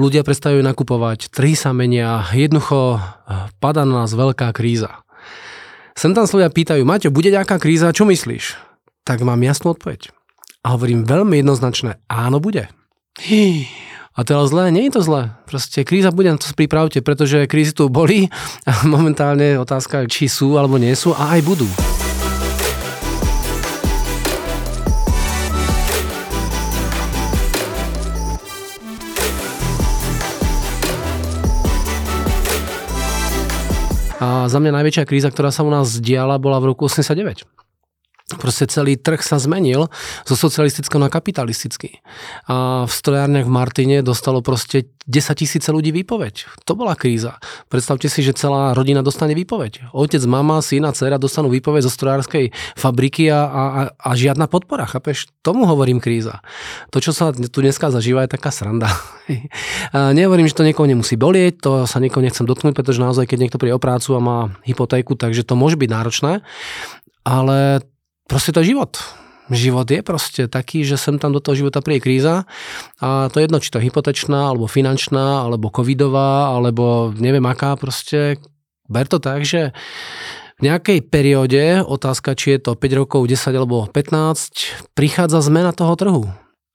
[0.00, 3.00] ľudia prestajú nakupovať, trhy sa menia, jednoducho
[3.60, 5.04] padá na nás veľká kríza.
[5.92, 8.56] Sem tam slovia pýtajú, Maťo, bude nejaká kríza, čo myslíš?
[9.04, 10.08] Tak mám jasnú odpoveď.
[10.64, 12.72] A hovorím veľmi jednoznačné, áno, bude.
[14.12, 15.32] A teraz zlé, nie je to zlé.
[15.48, 18.28] Proste kríza bude, na to pripravte, pretože krízy tu boli
[18.68, 21.68] a momentálne otázka, či sú alebo nie sú a aj budú.
[34.22, 37.42] A za mňa najväčšia kríza, ktorá sa u nás diala, bola v roku 89.
[38.36, 39.88] Proste celý trh sa zmenil
[40.24, 42.00] zo socialistického na kapitalistický.
[42.48, 46.62] A v strojárniach v Martine dostalo proste 10 tisíce ľudí výpoveď.
[46.62, 47.42] To bola kríza.
[47.66, 49.90] Predstavte si, že celá rodina dostane výpoveď.
[49.90, 53.62] Otec, mama, syn a dcera dostanú výpoveď zo strojárskej fabriky a, a,
[53.98, 54.86] a žiadna podpora.
[54.86, 55.26] Chápeš?
[55.42, 56.38] Tomu hovorím kríza.
[56.94, 58.86] To, čo sa tu dneska zažíva, je taká sranda.
[59.96, 63.38] a nehovorím, že to niekoho nemusí bolieť, to sa niekoho nechcem dotknúť, pretože naozaj, keď
[63.42, 66.32] niekto príde o prácu a má hypotéku, takže to môže byť náročné.
[67.22, 67.82] Ale
[68.26, 68.98] proste to je život.
[69.52, 72.48] Život je proste taký, že sem tam do toho života príde kríza
[73.02, 77.76] a to je jedno, či to je hypotečná, alebo finančná, alebo covidová, alebo neviem aká
[77.76, 78.40] proste.
[78.88, 79.76] Ber to tak, že
[80.62, 85.98] v nejakej perióde, otázka, či je to 5 rokov, 10 alebo 15, prichádza zmena toho
[85.98, 86.24] trhu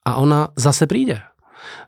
[0.03, 1.23] a ona zase príde.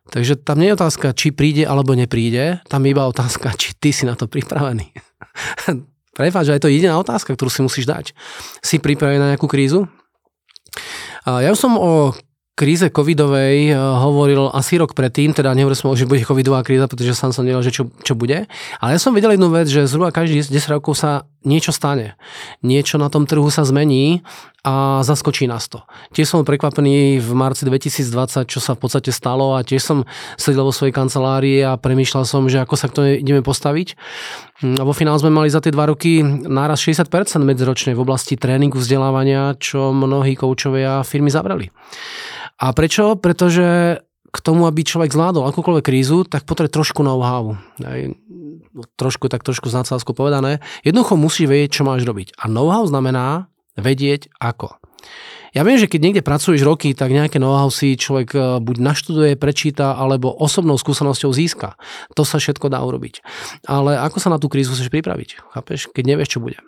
[0.09, 3.93] Takže tam nie je otázka, či príde alebo nepríde, tam je iba otázka, či ty
[3.93, 4.89] si na to pripravený.
[6.20, 8.12] Prepáč, aj to je jediná otázka, ktorú si musíš dať.
[8.59, 9.88] Si pripravený na nejakú krízu?
[11.23, 12.11] Ja som o
[12.59, 17.31] kríze covidovej hovoril asi rok predtým, teda nehovoril som, že bude covidová kríza, pretože sám
[17.31, 18.52] som nevedel, že čo, čo bude.
[18.84, 22.20] Ale ja som videl jednu vec, že zhruba každý 10 rokov sa niečo stane.
[22.66, 24.26] Niečo na tom trhu sa zmení
[24.64, 25.88] a zaskočí nás to.
[26.12, 29.98] Tiež som prekvapený v marci 2020, čo sa v podstate stalo a tiež som
[30.36, 33.95] sedel vo svojej kancelárii a premýšľal som, že ako sa k tomu ideme postaviť.
[34.80, 37.08] A vo finále sme mali za tie dva roky náraz 60%
[37.40, 41.72] medziročne v oblasti tréningu, vzdelávania, čo mnohí koučovia firmy zavreli.
[42.60, 43.16] A prečo?
[43.16, 47.58] Pretože k tomu, aby človek zvládol akúkoľvek krízu, tak potrebuje trošku know-how.
[48.95, 49.76] Trošku, tak trošku z
[50.14, 50.62] povedané.
[50.86, 52.38] Jednoducho musíš vedieť, čo máš robiť.
[52.38, 54.78] A know-how znamená vedieť ako.
[55.50, 59.34] Ja viem, že keď niekde pracuješ roky, tak nejaké know-how si človek e, buď naštuduje,
[59.34, 61.73] prečíta, alebo osobnou skúsenosťou získa.
[62.14, 63.26] To sa všetko dá urobiť.
[63.66, 65.42] Ale ako sa na tú krízu chceš pripraviť?
[65.58, 65.90] Chápeš?
[65.90, 66.61] Keď nevieš, čo bude.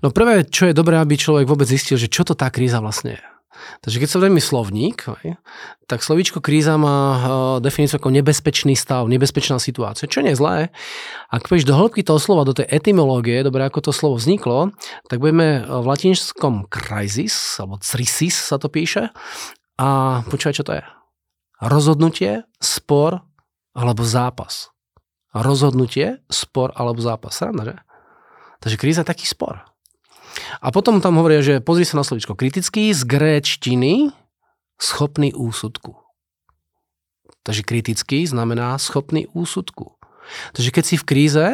[0.00, 3.20] No prvé, čo je dobré, aby človek vôbec zistil, že čo to tá kríza vlastne
[3.20, 3.24] je.
[3.84, 5.06] Takže keď sa vezme slovník,
[5.86, 7.20] tak slovíčko kríza má eh,
[7.62, 10.56] definíciu ako nebezpečný stav, nebezpečná situácia, čo nie je zlé.
[11.30, 14.74] Ak pôjdeš do hĺbky toho slova, do tej etymológie, dobre, ako to slovo vzniklo,
[15.06, 19.12] tak budeme v latinskom crisis, alebo crisis sa to píše.
[19.76, 20.84] A počúvaj, čo to je.
[21.60, 23.24] Rozhodnutie, spor
[23.76, 24.72] alebo zápas.
[25.36, 27.36] Rozhodnutie, spor alebo zápas.
[27.36, 27.76] Sranda, že?
[28.64, 29.75] Takže kríza je taký spor.
[30.60, 34.10] A potom tam hovoria, že pozri sa na slovičko kritický z gréčtiny
[34.76, 35.96] schopný úsudku.
[37.46, 39.94] Takže kritický znamená schopný úsudku.
[40.52, 41.46] Takže keď si v kríze,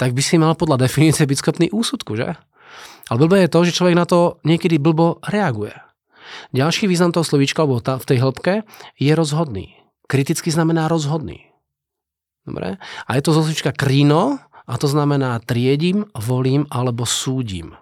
[0.00, 2.38] tak by si mal podľa definície byť schopný úsudku, že?
[3.12, 5.76] Ale blbé je to, že človek na to niekedy blbo reaguje.
[6.52, 8.54] Ďalší význam toho slovíčka, alebo v tej hĺbke,
[9.00, 9.76] je rozhodný.
[10.08, 11.48] Kriticky znamená rozhodný.
[12.48, 12.80] Dobre?
[12.80, 17.72] A je to zo slovíčka krino, a to znamená triedím, volím alebo súdim.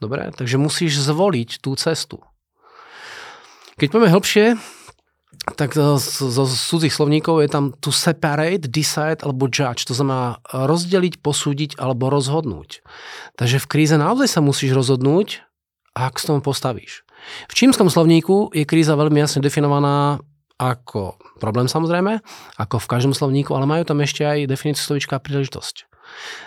[0.00, 2.24] Dobre, takže musíš zvoliť tú cestu.
[3.76, 4.56] Keď povieme hlbšie,
[5.60, 9.84] tak zo cudzích slovníkov je tam to separate, decide alebo judge.
[9.86, 12.80] To znamená rozdeliť, posúdiť alebo rozhodnúť.
[13.36, 15.44] Takže v kríze naozaj sa musíš rozhodnúť,
[15.92, 17.04] ak s tomu postavíš.
[17.48, 20.20] V čímskom slovníku je kríza veľmi jasne definovaná
[20.56, 22.24] ako problém samozrejme,
[22.56, 25.95] ako v každom slovníku, ale majú tam ešte aj definíciu slovíčka príležitosť.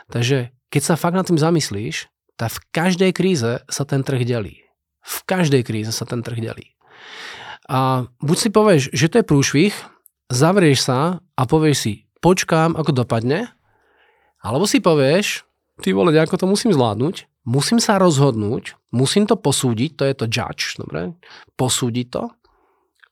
[0.09, 2.09] Takže keď sa fakt nad tým zamyslíš,
[2.39, 4.63] tak v každej kríze sa ten trh delí.
[5.03, 6.77] V každej kríze sa ten trh delí.
[7.69, 9.73] A buď si povieš, že to je prúšvih,
[10.31, 11.93] zavrieš sa a povieš si,
[12.23, 13.53] počkám, ako dopadne,
[14.41, 15.43] alebo si povieš,
[15.83, 20.25] ty vole, ako to musím zvládnuť, musím sa rozhodnúť, musím to posúdiť, to je to
[20.25, 21.13] judge, dobre,
[21.59, 22.23] posúdiť to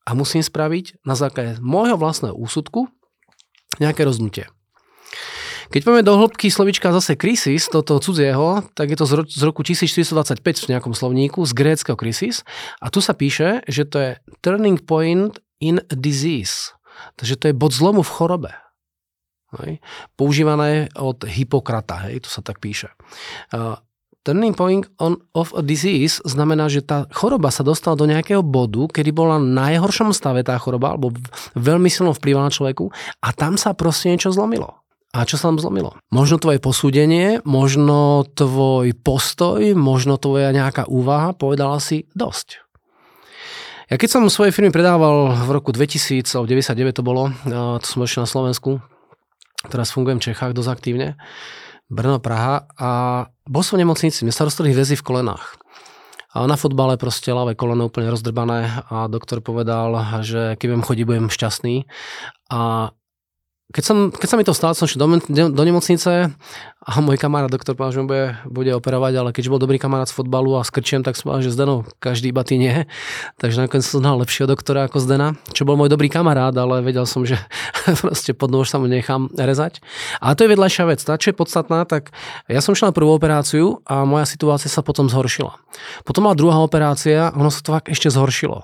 [0.08, 2.88] a musím spraviť na základe môjho vlastného úsudku
[3.78, 4.48] nejaké rozhodnutie.
[5.68, 10.40] Keď povieme do hĺbky slovička zase krisis, toto cudzieho, tak je to z roku 1425
[10.40, 12.48] v nejakom slovníku, z gréckého krisis.
[12.80, 16.72] A tu sa píše, že to je turning point in disease.
[17.20, 18.52] Takže to je bod zlomu v chorobe.
[19.64, 19.80] Hej.
[20.20, 22.92] Používané od Hippokrata, hej, to sa tak píše.
[24.28, 28.92] Turning point on, of a disease znamená, že tá choroba sa dostala do nejakého bodu,
[28.92, 31.16] kedy bola na najhoršom stave tá choroba, alebo
[31.56, 32.92] veľmi silno vplyvala na človeku
[33.24, 34.84] a tam sa proste niečo zlomilo.
[35.18, 35.98] A čo sa tam zlomilo?
[36.14, 42.62] Možno tvoje posúdenie, možno tvoj postoj, možno tvoja nejaká úvaha, povedala si dosť.
[43.90, 48.22] Ja keď som svoje firmy predával v roku 2000, 99 to bolo, to som ešte
[48.22, 48.78] na Slovensku,
[49.74, 51.18] teraz fungujem v Čechách dosť aktívne,
[51.90, 52.90] Brno, Praha a
[53.50, 55.58] bol som v nemocnici, mne sa roztrhli väzy v kolenách.
[56.36, 61.06] A na fotbale proste ľavé koleno úplne rozdrbané a doktor povedal, že keď budem chodiť,
[61.08, 61.90] budem šťastný.
[62.54, 62.92] A
[63.68, 66.32] keď, som, keď sa mi to stalo, som šiel do, do nemocnice
[66.88, 70.16] a môj kamarát doktor povedal, že bude, bude operovať, ale keďže bol dobrý kamarát z
[70.16, 72.88] fotbalu a s krčiem, tak som povedal, že Zdeno, každý iba ty nie.
[73.44, 77.04] Takže nakoniec som znal lepšieho doktora ako Zdena, čo bol môj dobrý kamarát, ale vedel
[77.04, 77.36] som, že
[78.08, 79.84] proste pod nôž sa mu nechám rezať.
[80.24, 81.04] A to je vedľajšia vec.
[81.04, 82.16] Tá, čo je podstatná, tak
[82.48, 85.60] ja som šiel na prvú operáciu a moja situácia sa potom zhoršila.
[86.08, 88.64] Potom bola druhá operácia a ono sa to fakt ešte zhoršilo.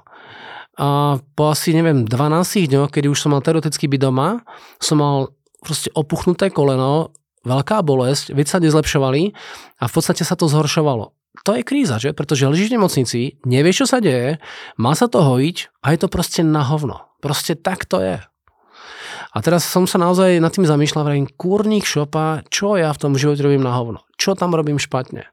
[0.74, 4.42] A po asi, neviem, 12 dňoch, kedy už som mal teoreticky byť doma,
[4.82, 5.30] som mal
[5.62, 7.14] proste opuchnuté koleno,
[7.46, 9.22] veľká bolesť, veci sa nezlepšovali
[9.80, 11.14] a v podstate sa to zhoršovalo.
[11.44, 12.14] To je kríza, že?
[12.14, 14.38] Pretože ležíš v nemocnici, nevieš, čo sa deje,
[14.78, 17.10] má sa to hojiť a je to proste na hovno.
[17.26, 18.18] Proste tak to je.
[19.34, 23.18] A teraz som sa naozaj nad tým zamýšľal, vrajím, kúrnik šopa, čo ja v tom
[23.18, 24.06] živote robím na hovno?
[24.14, 25.26] Čo tam robím špatne?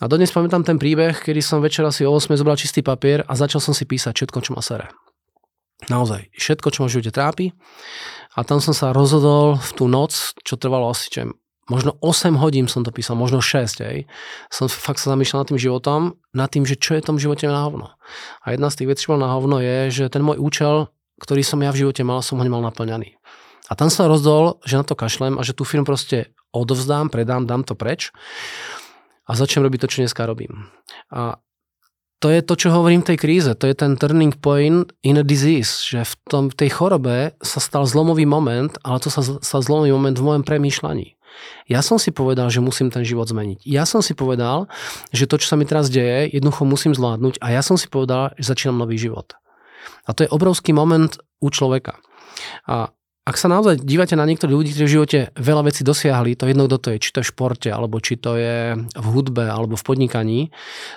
[0.00, 3.36] A dodnes pamätám ten príbeh, kedy som večer asi o 8 zobral čistý papier a
[3.36, 4.88] začal som si písať všetko, čo ma sere.
[5.92, 7.46] Naozaj, všetko, čo ma v živote trápi.
[8.32, 11.36] A tam som sa rozhodol v tú noc, čo trvalo asi, čo
[11.68, 14.08] možno 8 hodín som to písal, možno 6, aj.
[14.48, 16.00] Som fakt sa zamýšľal nad tým životom,
[16.32, 17.92] nad tým, že čo je v tom živote na hovno.
[18.40, 20.88] A jedna z tých vecí, čo mal na hovno, je, že ten môj účel,
[21.20, 23.20] ktorý som ja v živote mal, som ho nemal naplňaný.
[23.68, 27.44] A tam som rozhodol, že na to kašlem a že tú firmu proste odovzdám, predám,
[27.44, 28.10] dám to preč
[29.30, 30.66] a začnem robiť to, čo dneska robím.
[31.14, 31.38] A
[32.20, 33.50] to je to, čo hovorím v tej kríze.
[33.54, 37.88] To je ten turning point in a disease, že v tom, tej chorobe sa stal
[37.88, 41.16] zlomový moment, ale to sa stal zlomový moment v mojom premýšľaní.
[41.70, 43.64] Ja som si povedal, že musím ten život zmeniť.
[43.64, 44.68] Ja som si povedal,
[45.14, 48.36] že to, čo sa mi teraz deje, jednoducho musím zvládnuť a ja som si povedal,
[48.36, 49.32] že začínam nový život.
[50.04, 51.96] A to je obrovský moment u človeka.
[52.68, 52.92] A
[53.30, 56.66] ak sa naozaj dívate na niektorých ľudí, ktorí v živote veľa vecí dosiahli, to jedno,
[56.66, 59.78] kto to je, či to je v športe, alebo či to je v hudbe, alebo
[59.78, 60.40] v podnikaní,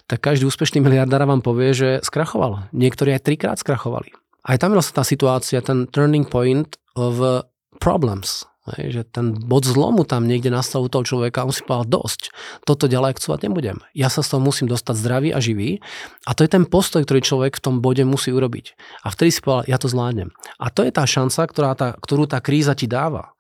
[0.09, 2.74] tak každý úspešný miliardár vám povie, že skrachoval.
[2.74, 4.09] Niektorí aj trikrát skrachovali.
[4.41, 7.45] Aj tam je vlastne tá situácia, ten turning point of
[7.77, 8.50] problems.
[8.63, 12.31] Hej, že ten bod zlomu tam niekde nastal u toho človeka, on si povedal dosť,
[12.63, 13.83] toto ďalej akcovať nebudem.
[13.92, 15.83] Ja sa z toho musím dostať zdravý a živý
[16.24, 18.80] a to je ten postoj, ktorý človek v tom bode musí urobiť.
[19.04, 20.31] A vtedy si povedal, ja to zvládnem.
[20.63, 23.36] A to je tá šanca, ktorá tá, ktorú tá kríza ti dáva.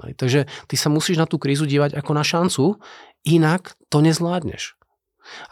[0.00, 2.80] Hej, takže ty sa musíš na tú krízu dívať ako na šancu,
[3.28, 4.80] inak to nezvládneš.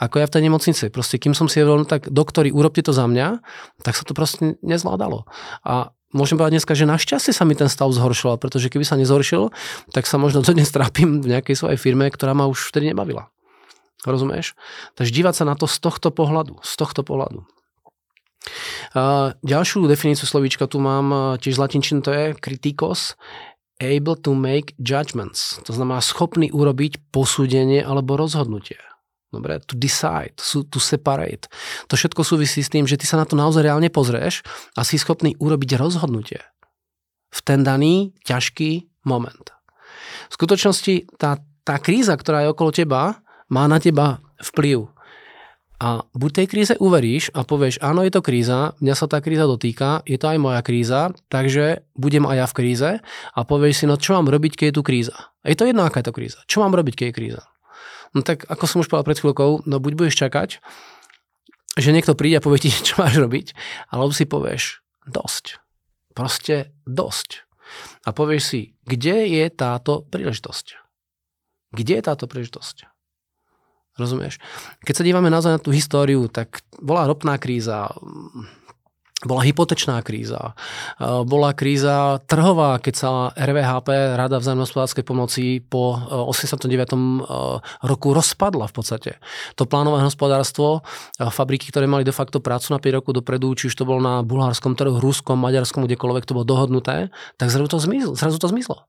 [0.01, 0.85] Ako ja v tej nemocnici.
[0.93, 3.41] Proste kým som si hovoril, no tak doktori, urobte to za mňa,
[3.81, 5.25] tak sa to proste nezvládalo.
[5.65, 9.53] A môžem povedať dneska, že našťastie sa mi ten stav zhoršoval, pretože keby sa nezhoršil,
[9.91, 13.33] tak sa možno dodnes trápim v nejakej svojej firme, ktorá ma už vtedy nebavila.
[14.03, 14.59] Rozumieš?
[14.99, 16.59] Takže dívať sa na to z tohto pohľadu.
[16.63, 17.47] Z tohto pohľadu.
[18.99, 23.15] A ďalšiu definíciu slovíčka tu mám tiež z latinčiny, to je kritikos,
[23.79, 25.63] able to make judgments.
[25.67, 28.83] To znamená schopný urobiť posúdenie alebo rozhodnutie.
[29.33, 31.49] Dobre, to decide, to separate.
[31.89, 34.45] To všetko súvisí s tým, že ty sa na to naozaj reálne pozrieš
[34.77, 36.53] a si schopný urobiť rozhodnutie
[37.33, 39.57] v ten daný ťažký moment.
[40.29, 44.93] V skutočnosti tá, tá kríza, ktorá je okolo teba, má na teba vplyv.
[45.83, 49.51] A buď tej kríze uveríš a povieš, áno, je to kríza, mňa sa tá kríza
[49.51, 52.91] dotýka, je to aj moja kríza, takže budem aj ja v kríze
[53.35, 55.17] a povieš si, no čo mám robiť, keď je tu kríza.
[55.43, 56.39] Je to jedno, aká je to kríza.
[56.47, 57.43] Čo mám robiť, keď je kríza?
[58.13, 60.61] No tak ako som už povedal pred chvíľkou, no buď budeš čakať,
[61.81, 63.57] že niekto príde a povie ti, čo máš robiť,
[63.89, 65.61] alebo si povieš dosť.
[66.13, 67.49] Proste dosť.
[68.05, 70.77] A povieš si, kde je táto príležitosť?
[71.73, 72.85] Kde je táto príležitosť?
[73.97, 74.41] Rozumieš?
[74.85, 77.93] Keď sa dívame naozaj na tú históriu, tak bola ropná kríza,
[79.23, 80.55] bola hypotečná kríza,
[80.99, 85.95] e, bola kríza trhová, keď sa RVHP, Rada vzájomnej hospodárskej pomoci po
[86.29, 86.67] 89.
[86.69, 87.37] E, e,
[87.87, 89.11] roku rozpadla v podstate.
[89.59, 90.83] To plánové hospodárstvo,
[91.19, 94.27] fabriky, ktoré mali de facto prácu na 5 rokov dopredu, či už to bolo na
[94.27, 98.15] bulharskom trhu, ruskom, maďarskom, kdekoľvek to bolo dohodnuté, tak zrazu to zmizlo.
[98.19, 98.87] Zrazu to zmizlo.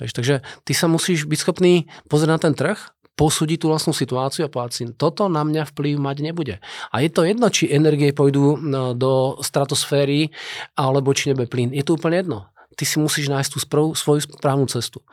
[0.00, 2.80] Takže ty sa musíš byť schopný pozrieť na ten trh
[3.18, 6.56] posúdiť tú vlastnú situáciu a povedať si, toto na mňa vplyv mať nebude.
[6.88, 10.32] A je to jedno, či energie pôjdu no, do stratosféry,
[10.78, 11.74] alebo či nebude plyn.
[11.74, 12.48] Je to úplne jedno.
[12.80, 15.04] ty si musíš nájsť tú sprv, svoju správnu cestu.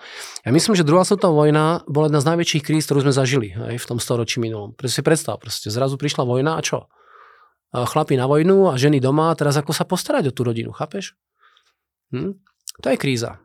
[0.48, 3.75] Ja myslím, že druhá svetová vojna bola jedna z najväčších kríz, ktorú sme zažili aj
[3.75, 4.72] v tom storočí minulom.
[4.72, 6.88] Preto si predstav, proste zrazu prišla vojna a čo?
[7.75, 11.20] Chlapi na vojnu a ženy doma a teraz ako sa postarať o tú rodinu, chápeš?
[12.16, 12.39] Hm?
[12.80, 13.44] To je kríza.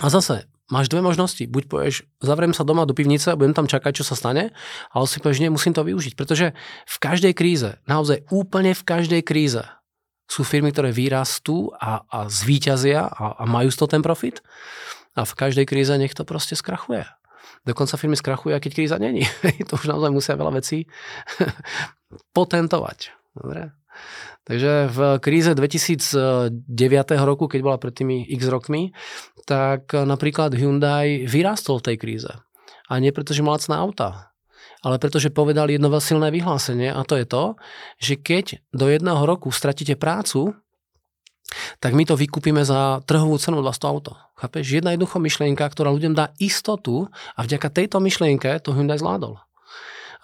[0.00, 1.44] A zase, máš dve možnosti.
[1.44, 1.94] Buď povieš,
[2.24, 4.52] zavriem sa doma do pivnice a budem tam čakať, čo sa stane,
[4.92, 6.14] ale si povieš, nie, musím to využiť.
[6.16, 6.56] Pretože
[6.88, 9.64] v každej kríze, naozaj úplne v každej kríze,
[10.24, 14.40] sú firmy, ktoré vyrastú a, a zvíťazia a, a majú z toho ten profit.
[15.14, 17.04] A v každej kríze nech to proste skrachuje.
[17.64, 19.24] Dokonca firmy skrachujú, keď kríza není.
[19.68, 20.88] to už naozaj musia veľa vecí
[22.36, 23.12] potentovať.
[23.36, 23.72] Dobre?
[24.44, 26.52] Takže v kríze 2009
[27.24, 28.92] roku, keď bola pred tými x rokmi,
[29.48, 32.32] tak napríklad Hyundai vyrástol v tej kríze.
[32.92, 34.36] A nie preto, že mal lacná auta,
[34.84, 37.44] ale pretože povedali jedno silné vyhlásenie a to je to,
[37.96, 40.52] že keď do jedného roku stratíte prácu,
[41.80, 44.12] tak my to vykúpime za trhovú cenu 200 auto.
[44.36, 44.76] Chápeš?
[44.76, 49.40] Jedna jednoduchá myšlienka, ktorá ľuďom dá istotu a vďaka tejto myšlienke to Hyundai zvládol.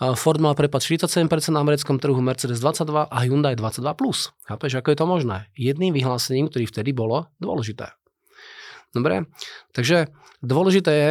[0.00, 3.84] Ford mal prepad 47% na americkom trhu, Mercedes 22 a Hyundai 22+.
[4.48, 5.36] Chápeš, ako je to možné?
[5.52, 7.92] Jedným vyhlásením, ktorý vtedy bolo dôležité.
[8.96, 9.28] Dobre,
[9.76, 10.08] takže
[10.40, 11.10] dôležité je,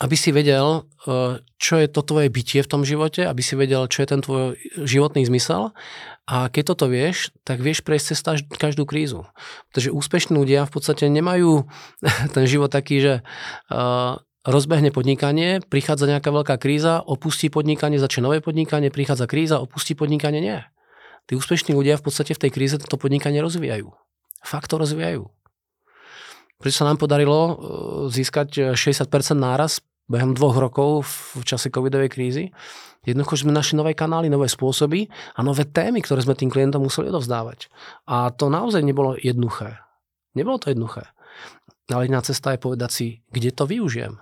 [0.00, 3.84] aby si vedel, e, čo je to tvoje bytie v tom živote, aby si vedel,
[3.88, 5.76] čo je ten tvoj životný zmysel
[6.24, 8.20] a keď toto vieš, tak vieš prejsť cez
[8.56, 9.28] každú krízu.
[9.72, 11.68] Pretože úspešní ľudia v podstate nemajú
[12.34, 13.22] ten život taký, že e,
[14.50, 20.42] rozbehne podnikanie, prichádza nejaká veľká kríza, opustí podnikanie, začne nové podnikanie, prichádza kríza, opustí podnikanie,
[20.42, 20.58] nie.
[21.30, 23.94] Tí úspešní ľudia v podstate v tej kríze toto podnikanie rozvíjajú.
[24.42, 25.30] Fakt to rozvíjajú.
[26.60, 27.52] Prečo sa nám podarilo e,
[28.12, 29.80] získať 60% náraz
[30.10, 32.44] behom dvoch rokov v čase covidovej krízy?
[33.06, 37.08] Jednoducho sme našli nové kanály, nové spôsoby a nové témy, ktoré sme tým klientom museli
[37.08, 37.72] odovzdávať.
[38.04, 39.80] A to naozaj nebolo jednoduché.
[40.36, 41.08] Nebolo to jednoduché.
[41.88, 44.20] Ale iná cesta je povedať si, kde to využijem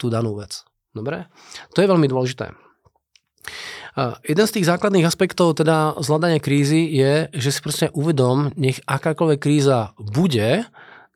[0.00, 0.64] tú danú vec.
[0.96, 1.28] Dobre?
[1.76, 2.56] To je veľmi dôležité.
[4.24, 9.40] Jeden z tých základných aspektov teda zvládania krízy je, že si proste uvedom, nech akákoľvek
[9.42, 10.64] kríza bude,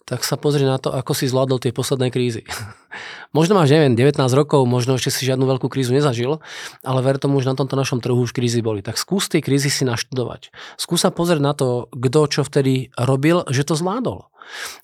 [0.04, 2.44] tak sa pozri na to, ako si zvládol tie posledné krízy.
[3.36, 6.44] možno máš, neviem, 19 rokov, možno ešte si žiadnu veľkú krízu nezažil,
[6.84, 8.84] ale ver tomu, že na tomto našom trhu už krízy boli.
[8.84, 10.52] Tak skús tie krízy si naštudovať.
[10.76, 14.28] Skús sa pozrieť na to, kto čo vtedy robil, že to zvládol.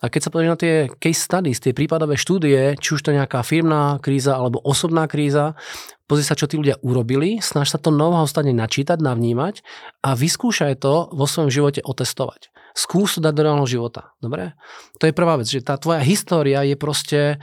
[0.00, 3.44] A keď sa pozrieš na tie case studies, tie prípadové štúdie, či už to nejaká
[3.44, 5.52] firmná kríza alebo osobná kríza,
[6.10, 9.62] pozri sa, čo tí ľudia urobili, snaž sa to know-how stane načítať, navnímať
[10.02, 12.49] a vyskúšaj to vo svojom živote otestovať.
[12.76, 14.14] Skús to dať do reálneho života.
[14.22, 14.54] Dobre?
[14.98, 17.42] To je prvá vec, že tá tvoja história je proste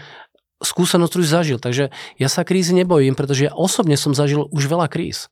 [0.58, 1.58] skúsenosť, ktorú zažil.
[1.62, 5.30] Takže ja sa krízy nebojím, pretože ja osobne som zažil už veľa kríz.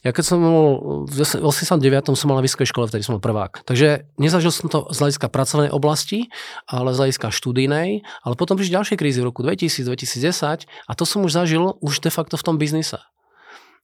[0.00, 0.68] Ja keď som bol
[1.08, 2.16] v 89.
[2.16, 3.68] som mal na vysokej škole, vtedy som bol prvák.
[3.68, 6.32] Takže nezažil som to z hľadiska pracovnej oblasti,
[6.64, 11.04] ale z hľadiska študijnej, ale potom prišli ďalšie krízy v roku 2000, 2010 a to
[11.04, 12.96] som už zažil už de facto v tom biznise.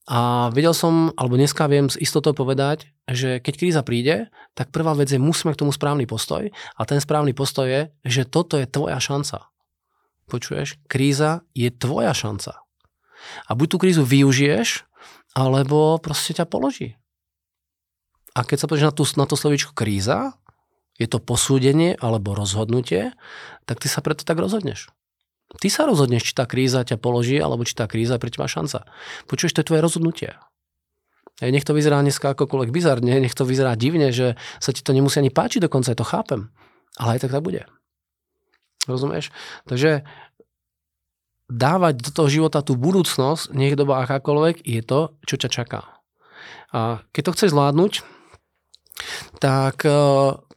[0.09, 4.97] A vedel som, alebo dneska viem s istotou povedať, že keď kríza príde, tak prvá
[4.97, 8.65] vec je, musíme k tomu správny postoj a ten správny postoj je, že toto je
[8.65, 9.53] tvoja šanca.
[10.25, 10.81] Počuješ?
[10.89, 12.57] Kríza je tvoja šanca.
[13.45, 14.89] A buď tú krízu využiješ,
[15.37, 16.97] alebo proste ťa položí.
[18.33, 20.33] A keď sa pozrieš na, tú, na to slovičko kríza,
[20.97, 23.13] je to posúdenie alebo rozhodnutie,
[23.69, 24.89] tak ty sa preto tak rozhodneš.
[25.57, 28.45] Ty sa rozhodneš, či tá kríza ťa položí, alebo či tá kríza je pre teba
[28.45, 28.85] šanca.
[29.25, 30.29] Počuješ, to je tvoje rozhodnutie.
[31.41, 35.17] Nech to vyzerá dneska akokoľvek bizarne, nech to vyzerá divne, že sa ti to nemusí
[35.17, 36.53] ani páčiť dokonca, ja to chápem.
[36.99, 37.63] Ale aj tak tak bude.
[38.85, 39.31] Rozumieš?
[39.65, 40.03] Takže
[41.49, 45.81] dávať do toho života tú budúcnosť, nech doba akákoľvek, je to, čo ťa čaká.
[46.69, 48.05] A keď to chceš zvládnuť,
[49.41, 49.91] tak e,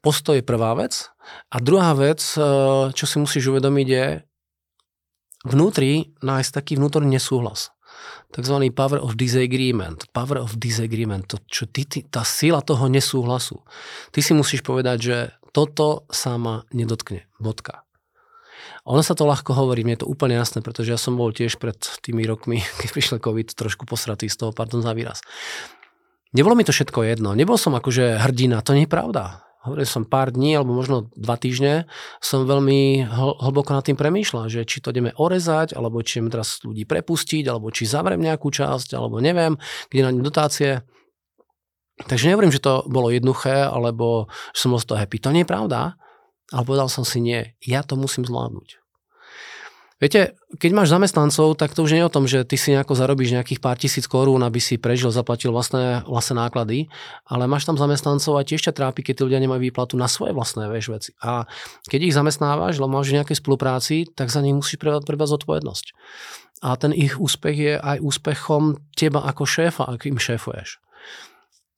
[0.05, 1.09] postoj je prvá vec.
[1.49, 2.39] A druhá vec, e,
[2.93, 4.07] čo si musíš uvedomiť, je,
[5.47, 7.75] vnútri nájsť taký vnútorný nesúhlas.
[8.33, 10.09] Takzvaný power of disagreement.
[10.17, 11.29] Power of disagreement.
[11.29, 13.61] To, čo ty, ty, tá sila toho nesúhlasu.
[14.09, 15.17] Ty si musíš povedať, že
[15.53, 17.29] toto sa ma nedotkne.
[17.37, 17.85] Bodka.
[18.89, 21.61] Ono sa to ľahko hovorí, mne je to úplne jasné, pretože ja som bol tiež
[21.61, 25.21] pred tými rokmi, keď prišiel COVID, trošku posratý z toho, pardon za výraz.
[26.33, 27.37] Nebolo mi to všetko jedno.
[27.37, 31.39] Nebol som akože hrdina, to nie je pravda hovoril som pár dní alebo možno dva
[31.39, 31.87] týždne,
[32.19, 33.07] som veľmi
[33.39, 37.47] hlboko nad tým premýšľal, že či to ideme orezať, alebo či ideme teraz ľudí prepustiť,
[37.47, 39.55] alebo či zavriem nejakú časť, alebo neviem,
[39.89, 40.83] kde na dotácie.
[42.03, 45.23] Takže nehovorím, že to bolo jednoduché, alebo že som bol z toho happy.
[45.23, 45.95] To nie je pravda,
[46.51, 48.82] ale povedal som si nie, ja to musím zvládnuť.
[50.03, 52.99] Viete, keď máš zamestnancov, tak to už nie je o tom, že ty si nejako
[52.99, 56.91] zarobíš nejakých pár tisíc korún, aby si prežil, zaplatil vlastné, vlastné náklady,
[57.23, 60.35] ale máš tam zamestnancov a tiež ťa trápi, keď tí ľudia nemajú výplatu na svoje
[60.35, 61.11] vlastné vieš, veci.
[61.23, 61.47] A
[61.87, 65.87] keď ich zamestnávaš, lebo máš v nejakej spolupráci, tak za nich musíš prebrať zodpovednosť.
[66.67, 70.83] A ten ich úspech je aj úspechom teba ako šéfa, ak im šéfuješ.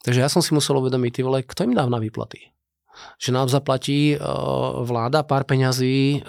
[0.00, 2.53] Takže ja som si musel uvedomiť, ty vole, kto im dá na výplaty?
[3.18, 4.16] Že nám zaplatí e,
[4.84, 6.24] vláda pár peňazí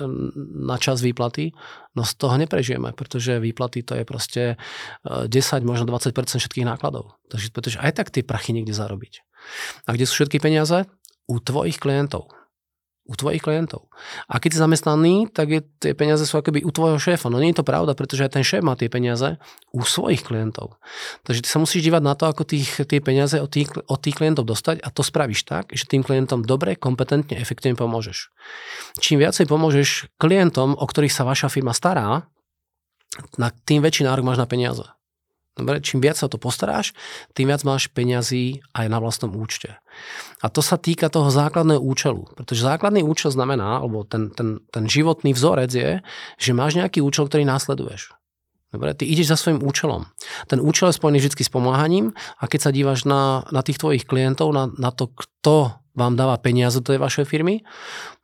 [0.65, 1.51] na čas výplaty,
[1.95, 4.43] no z toho neprežijeme, pretože výplaty to je proste
[5.05, 7.17] 10, e, možno 20% všetkých nákladov.
[7.29, 9.25] Takže pretože aj tak tie prachy niekde zarobiť.
[9.86, 10.86] A kde sú všetky peniaze?
[11.25, 12.29] U tvojich klientov
[13.05, 13.85] u tvojich klientov.
[14.25, 17.29] A keď si zamestnaný, tak je, tie peniaze sú akoby u tvojho šéfa.
[17.29, 19.38] No nie je to pravda, pretože aj ten šéf má tie peniaze
[19.69, 20.81] u svojich klientov.
[21.21, 24.17] Takže ty sa musíš dívať na to, ako tých, tie peniaze od tých, od tých
[24.17, 28.33] klientov dostať a to spravíš tak, že tým klientom dobre, kompetentne, efektívne pomôžeš.
[28.97, 32.25] Čím viacej pomôžeš klientom, o ktorých sa vaša firma stará,
[33.38, 34.83] na tým väčší nárok máš na peniaze.
[35.55, 36.91] Dobre, čím viac sa to postaráš,
[37.31, 39.79] tým viac máš peňazí aj na vlastnom účte.
[40.43, 42.27] A to sa týka toho základného účelu.
[42.35, 45.91] Pretože základný účel znamená, alebo ten, ten, ten životný vzorec je,
[46.35, 48.12] že máš nejaký účel, ktorý následuješ.
[48.75, 50.12] Dobre, ty ideš za svojím účelom.
[50.51, 54.03] Ten účel je spojený vždy s pomáhaním a keď sa dívaš na, na tých tvojich
[54.03, 57.63] klientov, na, na to, kto vám dáva peniaze do tej vašej firmy,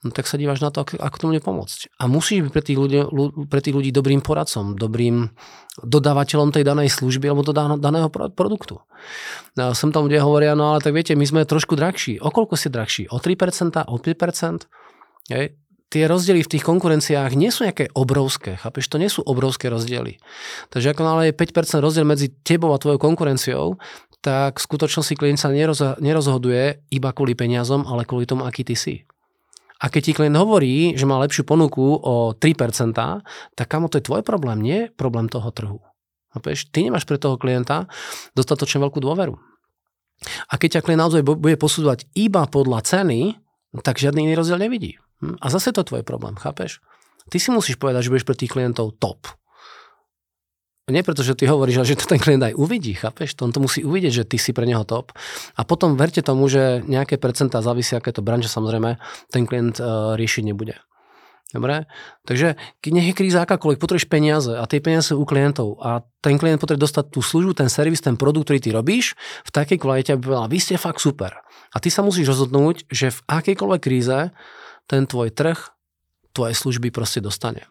[0.04, 1.80] no tak sa dívaš na to, ako, ako to bude pomôcť.
[1.98, 3.00] A musíš byť pre tých, ľudí,
[3.48, 5.32] pre tých ľudí dobrým poradcom, dobrým
[5.82, 8.84] dodávateľom tej danej služby alebo do daného produktu.
[9.56, 12.20] No, som tam, kde hovoria, no ale tak viete, my sme trošku drahší.
[12.20, 13.08] O koľko ste drahší?
[13.10, 13.88] O 3%?
[13.88, 14.68] O 5%?
[15.32, 15.56] Hej
[15.92, 20.24] tie rozdiely v tých konkurenciách nie sú nejaké obrovské, chápeš, to nie sú obrovské rozdiely.
[20.72, 23.76] Takže ako nále je 5% rozdiel medzi tebou a tvojou konkurenciou,
[24.22, 25.50] tak v skutočnosti klient sa
[25.98, 28.96] nerozhoduje iba kvôli peniazom, ale kvôli tomu, aký ty si.
[29.82, 32.94] A keď ti klient hovorí, že má lepšiu ponuku o 3%,
[33.58, 35.82] tak kamo to je tvoj problém, nie problém toho trhu.
[36.72, 37.90] Ty nemáš pre toho klienta
[38.38, 39.36] dostatočne veľkú dôveru.
[40.48, 43.42] A keď ťa klient naozaj bude posúdovať iba podľa ceny,
[43.82, 45.02] tak žiadny iný rozdiel nevidí.
[45.26, 45.42] Hm?
[45.42, 46.78] A zase to je tvoj problém, chápeš?
[47.34, 49.26] Ty si musíš povedať, že budeš pre tých klientov top.
[50.90, 53.38] Nie preto, že ty hovoríš, ale že to ten klient aj uvidí, chápeš?
[53.38, 55.14] To on to musí uvidieť, že ty si pre neho top.
[55.54, 58.98] A potom verte tomu, že nejaké percentá závisí, aké to branže samozrejme,
[59.30, 60.82] ten klient uh, riešiť nebude.
[61.52, 61.84] Dobre?
[62.24, 62.56] Takže
[62.88, 66.64] nech je kríza akákoľvek, potrebuješ peniaze a tie peniaze sú u klientov a ten klient
[66.64, 70.32] potrebuje dostať tú službu, ten servis, ten produkt, ktorý ty robíš v takej kvalite, aby
[70.32, 71.44] povedal, vy ste fakt super.
[71.76, 74.32] A ty sa musíš rozhodnúť, že v akejkoľvek kríze
[74.88, 75.60] ten tvoj trh
[76.32, 77.68] tvoje služby proste dostane.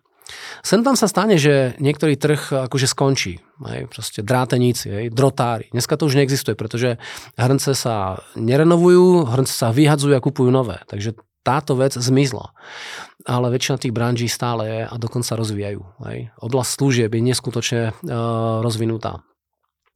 [0.60, 3.40] Sem tam sa stane, že niektorý trh akože skončí.
[3.60, 5.68] Hej, proste dráteníci, hej, drotári.
[5.72, 6.96] Dneska to už neexistuje, pretože
[7.36, 10.80] hrnce sa nerenovujú, hrnce sa vyhadzujú a kupujú nové.
[10.88, 12.52] Takže táto vec zmizla.
[13.28, 15.82] Ale väčšina tých branží stále je a dokonca rozvíjajú.
[16.08, 16.32] Hej.
[16.40, 19.24] Oblasť služieb je neskutočne uh, rozvinutá.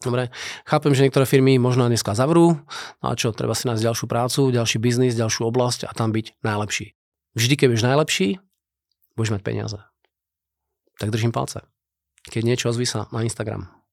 [0.05, 0.29] Dobre,
[0.69, 2.61] chápem, že niektoré firmy možno dneska zavrú,
[3.01, 6.45] no a čo, treba si nájsť ďalšiu prácu, ďalší biznis, ďalšiu oblasť a tam byť
[6.45, 6.93] najlepší.
[7.33, 8.29] Vždy, keď budeš najlepší,
[9.17, 9.79] budeš mať peniaze.
[11.01, 11.61] Tak držím palce.
[12.31, 13.84] Keď niečo, ozví sa na Instagram.